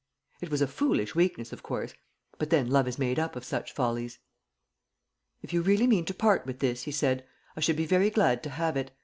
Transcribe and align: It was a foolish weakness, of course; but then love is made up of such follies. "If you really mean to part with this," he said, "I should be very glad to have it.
It 0.41 0.49
was 0.49 0.61
a 0.61 0.67
foolish 0.67 1.13
weakness, 1.13 1.53
of 1.53 1.61
course; 1.61 1.93
but 2.39 2.49
then 2.49 2.71
love 2.71 2.87
is 2.87 2.97
made 2.97 3.19
up 3.19 3.35
of 3.35 3.45
such 3.45 3.71
follies. 3.71 4.17
"If 5.43 5.53
you 5.53 5.61
really 5.61 5.85
mean 5.85 6.05
to 6.05 6.13
part 6.15 6.43
with 6.47 6.57
this," 6.57 6.85
he 6.85 6.91
said, 6.91 7.23
"I 7.55 7.59
should 7.59 7.75
be 7.75 7.85
very 7.85 8.09
glad 8.09 8.41
to 8.45 8.49
have 8.49 8.75
it. 8.77 8.89